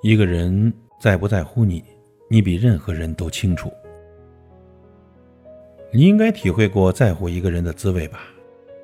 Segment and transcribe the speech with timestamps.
[0.00, 1.82] 一个人在不在乎你，
[2.30, 3.72] 你比任何人都清楚。
[5.92, 8.20] 你应该体会过在乎一个人的滋味吧？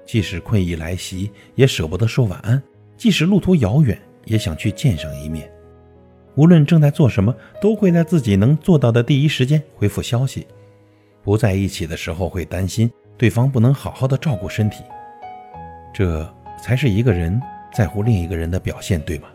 [0.04, 2.58] 即使困意来袭，也舍不得说晚安；
[2.96, 5.48] 即使路途遥远，也想去见上一面。
[6.34, 10.44] 无论正在做什么，都会在自己能做到的第一时间回复消息。
[11.22, 14.82] 不在一起的时候，会担心对方不能好好的照顾身体。
[15.92, 16.28] 这
[16.60, 17.40] 才是一个人
[17.72, 19.28] 在乎另一个人的表现，对吗？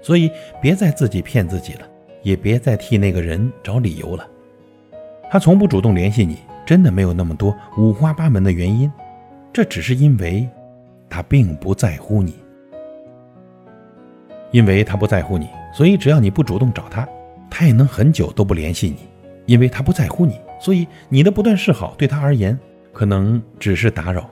[0.00, 0.30] 所以，
[0.60, 1.88] 别再自己骗自己了，
[2.22, 4.26] 也别再替那个人找理由了。
[5.30, 8.90] 他从不主动联系你，真的没有那么多五花八门的原因，
[9.52, 10.48] 这只是因为，
[11.10, 12.34] 他并不在乎你。
[14.50, 17.06] 因为他不在乎你，所以只要你不主动找他，
[17.50, 18.96] 他也能很久都不联系你。
[19.44, 22.58] 因为他不在乎你，所以你的不断示好对他而言，
[22.92, 24.28] 可能只是打扰。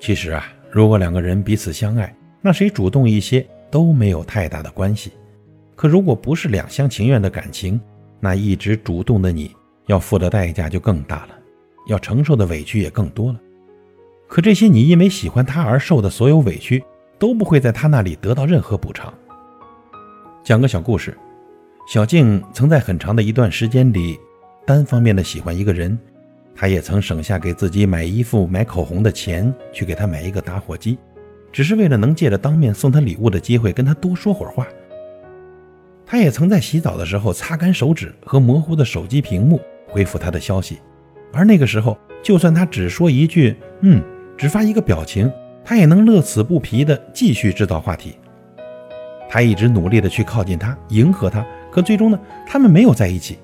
[0.00, 3.46] 其实啊，如果两个人彼此相爱，那谁主动一些？
[3.72, 5.10] 都没有太大的关系，
[5.74, 7.80] 可如果不是两厢情愿的感情，
[8.20, 9.50] 那一直主动的你
[9.86, 11.30] 要付的代价就更大了，
[11.88, 13.40] 要承受的委屈也更多了。
[14.28, 16.84] 可这些你因为喜欢他而受的所有委屈，
[17.18, 19.12] 都不会在他那里得到任何补偿。
[20.44, 21.16] 讲个小故事，
[21.88, 24.18] 小静曾在很长的一段时间里，
[24.66, 25.98] 单方面的喜欢一个人，
[26.54, 30.98] 她也曾省下给自己买衣服、买口红的钱，去给他买一个打火机。
[31.52, 34.66] 只是为了能借着当面送他礼物的机会跟他多说会儿话。
[36.06, 40.78] 他也曾在洗澡的时候擦干手指和模糊的手机屏幕回复他的消息，
[41.32, 44.02] 而那个时候，就算他只说一句“嗯”，
[44.36, 45.30] 只发一个表情，
[45.64, 48.16] 他也能乐此不疲地继续制造话题。
[49.28, 53.38] 他一直努力地去靠近他，迎合他，可最终呢，他们没有在一起。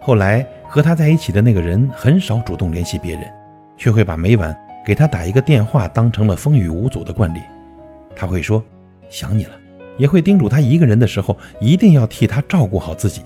[0.00, 3.24] 后来和他在一起的那个人很少主动联系别人，
[3.78, 4.54] 却会把每晚。
[4.84, 7.40] 给他打一个电话当成了风雨无阻的惯例，
[8.14, 8.62] 他会说
[9.08, 9.52] 想你了，
[9.96, 13.22] 也会叮嘱他一个人的时候一定要替他照顾好自己。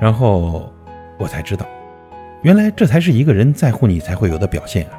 [0.00, 0.72] 然后
[1.18, 1.64] 我才知道，
[2.42, 4.98] 原来这才是一个人在乎你才会有的表现啊！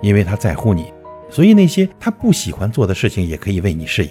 [0.00, 0.92] 因为他在乎你，
[1.28, 4.10] 所以那些他不喜欢做的事情也可以为你适应。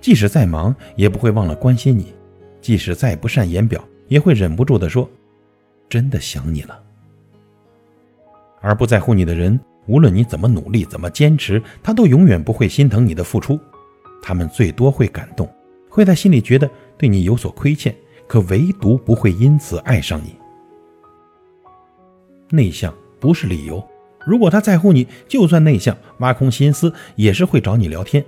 [0.00, 2.06] 即使再忙，也不会忘了关心你；
[2.60, 5.08] 即使再不善言表，也会忍不住的说
[5.88, 6.76] ：“真的想你了。”
[8.60, 13.58] 而不在乎你的人，无论你怎么努力、怎么坚持，他都永远不会心疼你的付出。
[14.22, 15.48] 他们最多会感动，
[15.88, 17.94] 会在心里觉得对你有所亏欠，
[18.28, 20.36] 可唯独不会因此爱上你。
[22.50, 23.82] 内向不是理由，
[24.26, 28.24] 如果他在乎你，就算内向、挖空心思，也是会找你聊天。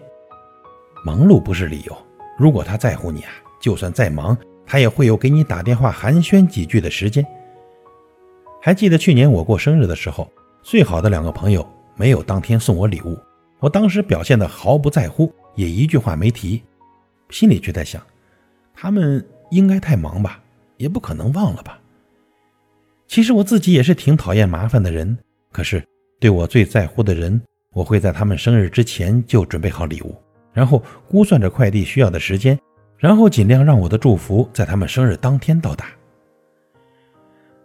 [1.05, 1.97] 忙碌不是理由，
[2.39, 7.27] 如果他在乎你啊，就算再忙，他也会有给你打电话寒暄几句的时间。
[8.65, 10.31] 还记得去年我过生日的时候，
[10.63, 13.19] 最好的两个朋友没有当天送我礼物，
[13.59, 16.63] 我当时表现的毫不在乎，也一句话没提，
[17.29, 18.01] 心里却在想，
[18.73, 20.41] 他们应该太忙吧，
[20.77, 21.77] 也不可能忘了吧。
[23.09, 25.19] 其实我自己也是挺讨厌麻烦的人，
[25.51, 25.83] 可是
[26.21, 27.43] 对我最在乎的人，
[27.75, 30.15] 我会在他们生日之前就准备好礼物，
[30.53, 32.57] 然后估算着快递需要的时间，
[32.97, 35.87] 然后尽量让我的祝福在他们生日当天到达。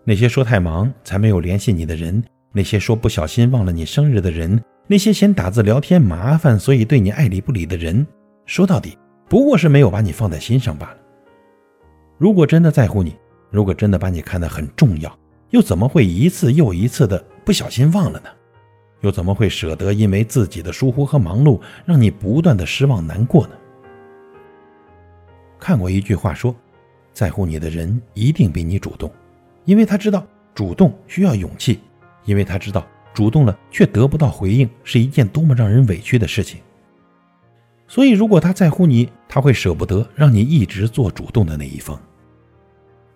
[0.10, 2.24] 那些说太忙才没有联系你的人，
[2.54, 8.08] 那些说不小心忘了你生日的人，那些嫌打字聊天麻烦所以对你爱理不理的人，
[8.46, 8.98] 说到底
[9.28, 10.98] 不过是没有把你放在心上罢了。
[12.18, 13.18] 如果真的在乎你，
[13.52, 15.14] 如果真的把你看得很重要，
[15.50, 18.30] 又怎么会一次又一次的不小心忘了呢？
[19.02, 23.54] 又怎么会舍得因为自己的疏忽和忙碌，让你不断的失望难过呢？
[25.60, 26.56] 看过一句话说，
[27.12, 29.12] 在乎你的人一定比你主动。
[29.68, 31.82] 因为他知道主动需要勇气，
[32.24, 36.62] 因为他知道主动了却得不到回应是一件多么让人委屈的事情。
[37.86, 42.02] 所以，如果他在乎你，他会舍不得让你一直做主动的那一方。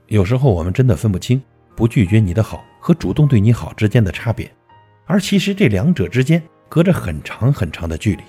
[0.07, 1.41] 有时候，我们真的分不清
[1.73, 4.51] 不拒绝你的好和主动对你好之间的差别，
[5.05, 8.23] 而其实这两者之间隔着很长很长的距离。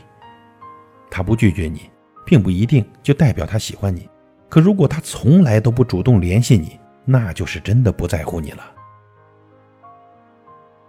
[1.10, 1.90] 他不拒绝你，
[2.24, 4.08] 并不一定就代表他喜欢你，
[4.48, 8.64] 可如果他从来都不主动联系你，那就是真的不在乎你了。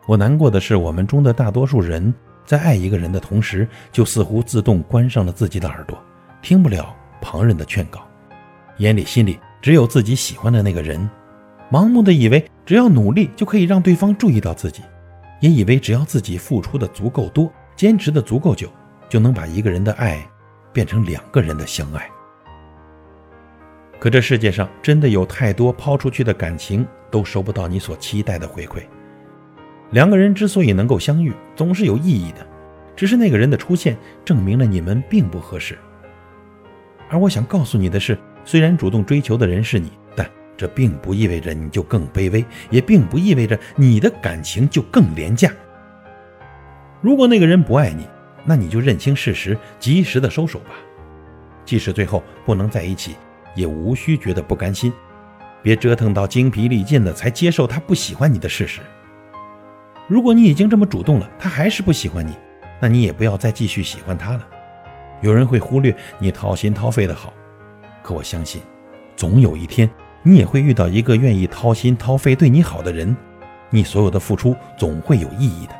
[0.05, 2.13] 我难过的是，我们中的大多数人
[2.45, 5.97] 在爱一个人的同时，就似乎自动关上了自己的耳朵，
[6.41, 8.01] 听不了旁人的劝告，
[8.77, 11.09] 眼里心里只有自己喜欢的那个人，
[11.71, 14.83] 盲目的以为只要努力就可以让对方注意到自己，
[15.39, 18.69] 也以为只要自己付出的足够多，坚持的足够久，
[19.07, 20.21] 就能把一个人的爱
[20.73, 22.09] 变成两个人的相爱。
[24.03, 28.81] 可这世界上真的有太多抛出去的感情都收不到你所期待的回馈。
[29.91, 32.45] 两个人之所以能够相遇，总是有意义的，
[32.97, 33.95] 只是那个人的出现
[34.25, 35.77] 证明了你们并不合适，
[37.07, 45.49] 而我想告诉你的是，虽然主动追求的人是你，但这并不意味着你就更卑微，也并不意味着你的感情就更廉价。
[46.99, 48.05] 如果那个人不爱你，
[48.43, 50.71] 那你就认清事实，及时的收手吧。
[51.63, 53.15] 即使最后不能在一起，
[53.55, 54.91] 也无需觉得不甘心。
[55.61, 58.81] 别折腾到精疲力尽了才接受他不喜欢你的事实。
[60.07, 62.35] 如果你已经这么主动了，他还是不喜欢你，
[62.81, 64.45] 那你也不要再继续喜欢他了。
[65.21, 67.33] 有人会忽略你掏心掏肺的好，
[68.01, 68.61] 可我相信，
[69.15, 69.89] 总有一天
[70.21, 73.15] 你也会遇到一个愿意掏心掏肺对你好的人。
[73.69, 75.73] 你所有的付出总会有意义的，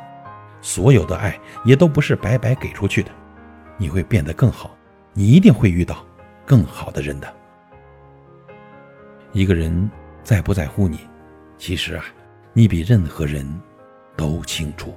[0.62, 3.10] 所有的爱也都不是白白给出去的。
[3.76, 4.74] 你会变得更好，
[5.12, 6.02] 你一定会遇到
[6.46, 7.30] 更好的人的。
[9.34, 9.90] 一个人
[10.22, 11.00] 在不在乎你，
[11.58, 12.04] 其实啊，
[12.52, 13.44] 你比任何人
[14.16, 14.94] 都清楚。